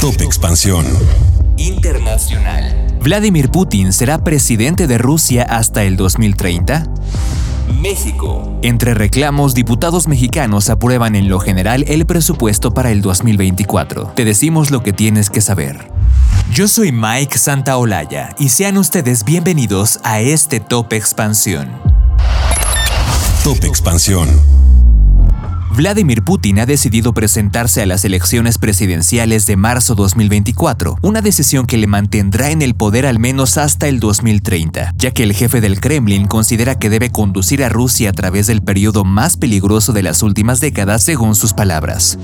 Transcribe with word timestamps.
Top 0.00 0.20
Expansión. 0.20 0.84
Internacional. 1.56 2.98
¿Vladimir 3.02 3.50
Putin 3.50 3.94
será 3.94 4.22
presidente 4.22 4.86
de 4.86 4.98
Rusia 4.98 5.42
hasta 5.42 5.84
el 5.84 5.96
2030? 5.96 6.86
México. 7.80 8.58
Entre 8.62 8.92
reclamos, 8.92 9.54
diputados 9.54 10.06
mexicanos 10.06 10.68
aprueban 10.68 11.16
en 11.16 11.28
lo 11.28 11.40
general 11.40 11.84
el 11.88 12.04
presupuesto 12.04 12.74
para 12.74 12.90
el 12.90 13.00
2024. 13.00 14.12
Te 14.14 14.26
decimos 14.26 14.70
lo 14.70 14.82
que 14.82 14.92
tienes 14.92 15.30
que 15.30 15.40
saber. 15.40 15.90
Yo 16.52 16.68
soy 16.68 16.92
Mike 16.92 17.38
Santaolalla 17.38 18.36
y 18.38 18.50
sean 18.50 18.76
ustedes 18.76 19.24
bienvenidos 19.24 19.98
a 20.04 20.20
este 20.20 20.60
Top 20.60 20.92
Expansión. 20.92 21.70
Top 23.42 23.64
Expansión. 23.64 24.28
Vladimir 25.76 26.22
Putin 26.22 26.58
ha 26.58 26.64
decidido 26.64 27.12
presentarse 27.12 27.82
a 27.82 27.86
las 27.86 28.02
elecciones 28.06 28.56
presidenciales 28.56 29.44
de 29.44 29.58
marzo 29.58 29.94
2024, 29.94 30.96
una 31.02 31.20
decisión 31.20 31.66
que 31.66 31.76
le 31.76 31.86
mantendrá 31.86 32.50
en 32.50 32.62
el 32.62 32.74
poder 32.74 33.04
al 33.04 33.18
menos 33.18 33.58
hasta 33.58 33.86
el 33.86 34.00
2030, 34.00 34.94
ya 34.96 35.10
que 35.10 35.22
el 35.22 35.34
jefe 35.34 35.60
del 35.60 35.78
Kremlin 35.78 36.28
considera 36.28 36.78
que 36.78 36.88
debe 36.88 37.10
conducir 37.10 37.62
a 37.62 37.68
Rusia 37.68 38.08
a 38.08 38.12
través 38.14 38.46
del 38.46 38.62
periodo 38.62 39.04
más 39.04 39.36
peligroso 39.36 39.92
de 39.92 40.02
las 40.02 40.22
últimas 40.22 40.60
décadas, 40.60 41.02
según 41.02 41.34
sus 41.34 41.52
palabras. 41.52 42.18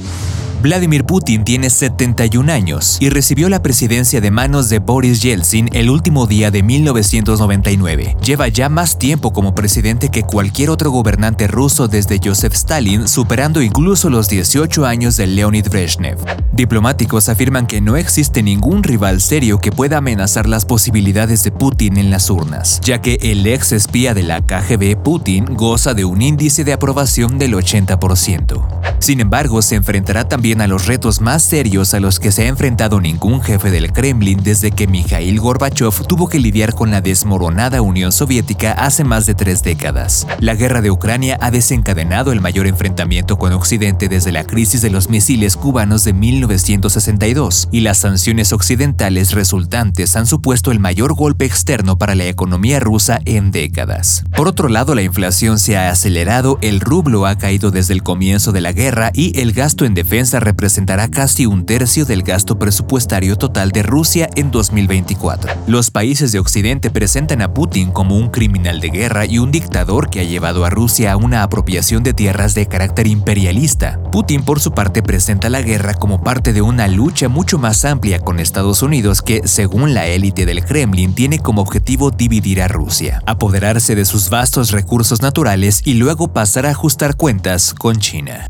Vladimir 0.62 1.02
Putin 1.02 1.42
tiene 1.42 1.70
71 1.70 2.52
años 2.52 2.96
y 3.00 3.08
recibió 3.08 3.48
la 3.48 3.62
presidencia 3.62 4.20
de 4.20 4.30
manos 4.30 4.68
de 4.68 4.78
Boris 4.78 5.20
Yeltsin 5.20 5.68
el 5.72 5.90
último 5.90 6.28
día 6.28 6.52
de 6.52 6.62
1999. 6.62 8.16
Lleva 8.24 8.46
ya 8.46 8.68
más 8.68 8.96
tiempo 8.96 9.32
como 9.32 9.56
presidente 9.56 10.08
que 10.08 10.22
cualquier 10.22 10.70
otro 10.70 10.92
gobernante 10.92 11.48
ruso 11.48 11.88
desde 11.88 12.20
Joseph 12.22 12.54
Stalin, 12.54 13.08
superando 13.08 13.60
incluso 13.60 14.08
los 14.08 14.28
18 14.28 14.86
años 14.86 15.16
de 15.16 15.26
Leonid 15.26 15.68
Brezhnev. 15.68 16.18
Diplomáticos 16.52 17.28
afirman 17.28 17.66
que 17.66 17.80
no 17.80 17.96
existe 17.96 18.44
ningún 18.44 18.84
rival 18.84 19.20
serio 19.20 19.58
que 19.58 19.72
pueda 19.72 19.96
amenazar 19.96 20.48
las 20.48 20.64
posibilidades 20.64 21.42
de 21.42 21.50
Putin 21.50 21.96
en 21.96 22.10
las 22.10 22.30
urnas, 22.30 22.80
ya 22.84 23.00
que 23.00 23.18
el 23.20 23.44
ex 23.48 23.72
espía 23.72 24.14
de 24.14 24.22
la 24.22 24.40
KGB 24.40 25.02
Putin 25.02 25.56
goza 25.56 25.92
de 25.92 26.04
un 26.04 26.22
índice 26.22 26.62
de 26.62 26.72
aprobación 26.72 27.36
del 27.36 27.54
80%. 27.54 28.82
Sin 29.00 29.18
embargo, 29.18 29.62
se 29.62 29.74
enfrentará 29.74 30.28
también 30.28 30.51
a 30.60 30.66
los 30.66 30.86
retos 30.86 31.20
más 31.20 31.42
serios 31.42 31.94
a 31.94 32.00
los 32.00 32.20
que 32.20 32.30
se 32.30 32.42
ha 32.42 32.48
enfrentado 32.48 33.00
ningún 33.00 33.40
jefe 33.40 33.70
del 33.70 33.92
Kremlin 33.92 34.42
desde 34.42 34.70
que 34.70 34.86
Mikhail 34.86 35.40
Gorbachev 35.40 36.06
tuvo 36.06 36.28
que 36.28 36.38
lidiar 36.38 36.74
con 36.74 36.90
la 36.90 37.00
desmoronada 37.00 37.80
Unión 37.80 38.12
Soviética 38.12 38.72
hace 38.72 39.04
más 39.04 39.24
de 39.24 39.34
tres 39.34 39.62
décadas. 39.62 40.26
La 40.40 40.54
guerra 40.54 40.82
de 40.82 40.90
Ucrania 40.90 41.38
ha 41.40 41.50
desencadenado 41.50 42.32
el 42.32 42.40
mayor 42.40 42.66
enfrentamiento 42.66 43.38
con 43.38 43.52
Occidente 43.52 44.08
desde 44.08 44.32
la 44.32 44.44
crisis 44.44 44.82
de 44.82 44.90
los 44.90 45.08
misiles 45.08 45.56
cubanos 45.56 46.04
de 46.04 46.12
1962, 46.12 47.68
y 47.72 47.80
las 47.80 47.98
sanciones 47.98 48.52
occidentales 48.52 49.32
resultantes 49.32 50.16
han 50.16 50.26
supuesto 50.26 50.70
el 50.70 50.80
mayor 50.80 51.14
golpe 51.14 51.44
externo 51.44 51.96
para 51.96 52.14
la 52.14 52.26
economía 52.26 52.80
rusa 52.80 53.20
en 53.24 53.52
décadas. 53.52 54.24
Por 54.36 54.48
otro 54.48 54.68
lado, 54.68 54.94
la 54.94 55.02
inflación 55.02 55.58
se 55.58 55.76
ha 55.76 55.88
acelerado, 55.88 56.58
el 56.60 56.80
rublo 56.80 57.26
ha 57.26 57.38
caído 57.38 57.70
desde 57.70 57.94
el 57.94 58.02
comienzo 58.02 58.52
de 58.52 58.60
la 58.60 58.72
guerra 58.72 59.10
y 59.14 59.38
el 59.40 59.52
gasto 59.52 59.84
en 59.84 59.94
defensa 59.94 60.40
representará 60.42 61.08
casi 61.08 61.46
un 61.46 61.66
tercio 61.66 62.04
del 62.04 62.22
gasto 62.22 62.58
presupuestario 62.58 63.36
total 63.36 63.70
de 63.70 63.82
Rusia 63.82 64.28
en 64.34 64.50
2024. 64.50 65.52
Los 65.66 65.90
países 65.90 66.32
de 66.32 66.38
Occidente 66.38 66.90
presentan 66.90 67.42
a 67.42 67.54
Putin 67.54 67.90
como 67.90 68.16
un 68.16 68.28
criminal 68.28 68.80
de 68.80 68.90
guerra 68.90 69.26
y 69.26 69.38
un 69.38 69.50
dictador 69.50 70.10
que 70.10 70.20
ha 70.20 70.24
llevado 70.24 70.64
a 70.64 70.70
Rusia 70.70 71.12
a 71.12 71.16
una 71.16 71.42
apropiación 71.42 72.02
de 72.02 72.14
tierras 72.14 72.54
de 72.54 72.66
carácter 72.66 73.06
imperialista. 73.06 74.00
Putin, 74.10 74.42
por 74.42 74.60
su 74.60 74.72
parte, 74.72 75.02
presenta 75.02 75.48
la 75.48 75.62
guerra 75.62 75.94
como 75.94 76.22
parte 76.22 76.52
de 76.52 76.62
una 76.62 76.88
lucha 76.88 77.28
mucho 77.28 77.58
más 77.58 77.84
amplia 77.84 78.20
con 78.20 78.40
Estados 78.40 78.82
Unidos 78.82 79.22
que, 79.22 79.46
según 79.46 79.94
la 79.94 80.06
élite 80.06 80.46
del 80.46 80.64
Kremlin, 80.64 81.14
tiene 81.14 81.38
como 81.38 81.62
objetivo 81.62 82.10
dividir 82.10 82.62
a 82.62 82.68
Rusia, 82.68 83.22
apoderarse 83.26 83.94
de 83.94 84.04
sus 84.04 84.30
vastos 84.30 84.70
recursos 84.70 85.22
naturales 85.22 85.82
y 85.84 85.94
luego 85.94 86.32
pasar 86.32 86.66
a 86.66 86.70
ajustar 86.70 87.16
cuentas 87.16 87.74
con 87.74 87.98
China. 87.98 88.48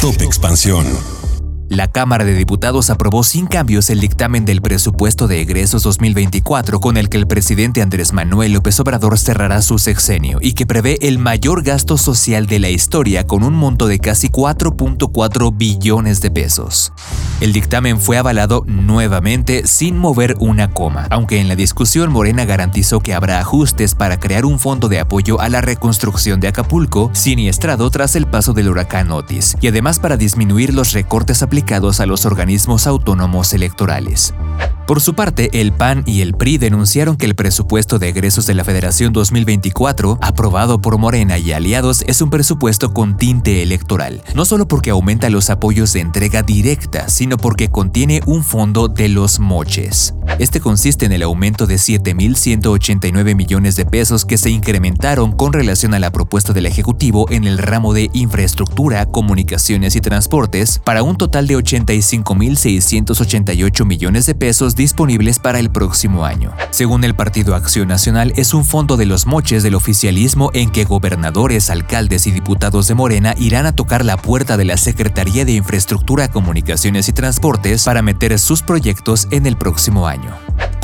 Top 0.00 0.20
Expansión. 0.22 1.25
La 1.68 1.88
Cámara 1.88 2.24
de 2.24 2.34
Diputados 2.34 2.90
aprobó 2.90 3.24
sin 3.24 3.48
cambios 3.48 3.90
el 3.90 3.98
dictamen 3.98 4.44
del 4.44 4.62
presupuesto 4.62 5.26
de 5.26 5.40
egresos 5.40 5.82
2024 5.82 6.78
con 6.78 6.96
el 6.96 7.08
que 7.08 7.16
el 7.16 7.26
presidente 7.26 7.82
Andrés 7.82 8.12
Manuel 8.12 8.52
López 8.52 8.78
Obrador 8.78 9.18
cerrará 9.18 9.60
su 9.62 9.80
sexenio 9.80 10.38
y 10.40 10.52
que 10.52 10.64
prevé 10.64 10.96
el 11.00 11.18
mayor 11.18 11.64
gasto 11.64 11.98
social 11.98 12.46
de 12.46 12.60
la 12.60 12.70
historia 12.70 13.26
con 13.26 13.42
un 13.42 13.54
monto 13.54 13.88
de 13.88 13.98
casi 13.98 14.28
4.4 14.28 15.56
billones 15.56 16.20
de 16.20 16.30
pesos. 16.30 16.92
El 17.40 17.52
dictamen 17.52 18.00
fue 18.00 18.16
avalado 18.16 18.62
nuevamente 18.66 19.66
sin 19.66 19.98
mover 19.98 20.36
una 20.38 20.70
coma, 20.70 21.08
aunque 21.10 21.40
en 21.40 21.48
la 21.48 21.56
discusión 21.56 22.12
Morena 22.12 22.44
garantizó 22.44 23.00
que 23.00 23.12
habrá 23.12 23.40
ajustes 23.40 23.96
para 23.96 24.20
crear 24.20 24.44
un 24.44 24.60
fondo 24.60 24.88
de 24.88 25.00
apoyo 25.00 25.40
a 25.40 25.48
la 25.48 25.62
reconstrucción 25.62 26.38
de 26.38 26.46
Acapulco, 26.46 27.10
siniestrado 27.12 27.90
tras 27.90 28.14
el 28.14 28.26
paso 28.26 28.52
del 28.52 28.68
huracán 28.68 29.10
Otis, 29.10 29.56
y 29.60 29.66
además 29.66 29.98
para 29.98 30.16
disminuir 30.16 30.72
los 30.72 30.92
recortes 30.92 31.42
aplicados 31.42 31.55
aplicados 31.56 32.00
a 32.00 32.06
los 32.06 32.26
organismos 32.26 32.86
autónomos 32.86 33.54
electorales. 33.54 34.34
Por 34.86 35.00
su 35.00 35.14
parte, 35.14 35.48
el 35.58 35.72
PAN 35.72 36.02
y 36.04 36.20
el 36.20 36.34
PRI 36.34 36.58
denunciaron 36.58 37.16
que 37.16 37.24
el 37.24 37.34
presupuesto 37.34 37.98
de 37.98 38.10
egresos 38.10 38.46
de 38.46 38.52
la 38.52 38.62
Federación 38.62 39.14
2024, 39.14 40.18
aprobado 40.20 40.82
por 40.82 40.98
Morena 40.98 41.38
y 41.38 41.52
aliados, 41.52 42.04
es 42.06 42.20
un 42.20 42.28
presupuesto 42.28 42.92
con 42.92 43.16
tinte 43.16 43.62
electoral, 43.62 44.22
no 44.34 44.44
solo 44.44 44.68
porque 44.68 44.90
aumenta 44.90 45.30
los 45.30 45.48
apoyos 45.48 45.94
de 45.94 46.00
entrega 46.00 46.42
directa, 46.42 47.08
sino 47.08 47.38
porque 47.38 47.70
contiene 47.70 48.20
un 48.26 48.44
fondo 48.44 48.88
de 48.88 49.08
los 49.08 49.40
moches. 49.40 50.14
Este 50.38 50.60
consiste 50.60 51.06
en 51.06 51.12
el 51.12 51.22
aumento 51.22 51.66
de 51.66 51.76
7.189 51.76 53.34
millones 53.34 53.74
de 53.74 53.86
pesos 53.86 54.26
que 54.26 54.36
se 54.36 54.50
incrementaron 54.50 55.32
con 55.32 55.54
relación 55.54 55.94
a 55.94 55.98
la 55.98 56.12
propuesta 56.12 56.52
del 56.52 56.66
Ejecutivo 56.66 57.24
en 57.30 57.44
el 57.44 57.56
ramo 57.56 57.94
de 57.94 58.10
infraestructura, 58.12 59.06
comunicaciones 59.06 59.96
y 59.96 60.02
transportes, 60.02 60.78
para 60.84 61.02
un 61.02 61.16
total 61.16 61.46
de 61.46 61.56
85.688 61.56 63.86
millones 63.86 64.26
de 64.26 64.34
pesos 64.34 64.76
disponibles 64.76 65.38
para 65.38 65.58
el 65.58 65.70
próximo 65.70 66.26
año. 66.26 66.52
Según 66.68 67.04
el 67.04 67.14
Partido 67.14 67.54
Acción 67.54 67.88
Nacional, 67.88 68.34
es 68.36 68.52
un 68.52 68.66
fondo 68.66 68.98
de 68.98 69.06
los 69.06 69.24
moches 69.24 69.62
del 69.62 69.74
oficialismo 69.74 70.50
en 70.52 70.68
que 70.68 70.84
gobernadores, 70.84 71.70
alcaldes 71.70 72.26
y 72.26 72.30
diputados 72.30 72.88
de 72.88 72.94
Morena 72.94 73.34
irán 73.38 73.64
a 73.64 73.74
tocar 73.74 74.04
la 74.04 74.18
puerta 74.18 74.58
de 74.58 74.66
la 74.66 74.76
Secretaría 74.76 75.46
de 75.46 75.52
Infraestructura, 75.52 76.28
Comunicaciones 76.28 77.08
y 77.08 77.14
Transportes 77.14 77.84
para 77.84 78.02
meter 78.02 78.38
sus 78.38 78.60
proyectos 78.60 79.28
en 79.30 79.46
el 79.46 79.56
próximo 79.56 80.06
año 80.06 80.25